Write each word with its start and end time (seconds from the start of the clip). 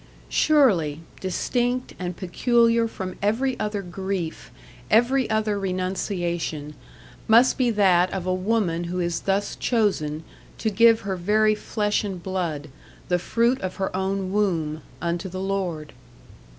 Surely, 0.29 1.01
distinct 1.19 1.93
and 1.99 2.17
peculiar 2.17 2.87
from 2.87 3.19
every 3.21 3.55
other 3.59 3.83
grief, 3.83 4.49
every 4.89 5.29
other 5.29 5.59
renunciation, 5.59 6.73
must 7.27 7.55
be 7.55 7.69
that 7.69 8.11
of 8.11 8.25
a 8.25 8.33
woman 8.33 8.85
who 8.85 8.99
is 8.99 9.19
thus 9.19 9.55
chosen 9.55 10.23
to 10.57 10.71
give 10.71 11.01
her 11.01 11.15
very 11.15 11.53
flesh 11.53 12.03
and 12.03 12.23
blood, 12.23 12.69
the 13.09 13.19
fruit 13.19 13.61
of 13.61 13.75
her 13.75 13.95
own 13.95 14.31
womb, 14.31 14.81
unto 15.03 15.29
the 15.29 15.37
Lord! 15.39 15.93